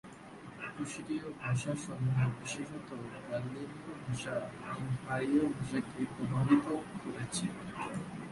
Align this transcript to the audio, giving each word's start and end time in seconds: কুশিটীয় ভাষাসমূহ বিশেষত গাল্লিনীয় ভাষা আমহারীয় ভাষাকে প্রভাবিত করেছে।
কুশিটীয় 0.75 1.27
ভাষাসমূহ 1.41 2.17
বিশেষত 2.39 2.89
গাল্লিনীয় 3.27 3.93
ভাষা 4.05 4.35
আমহারীয় 4.71 5.45
ভাষাকে 5.55 6.01
প্রভাবিত 6.15 6.65
করেছে। 7.03 7.45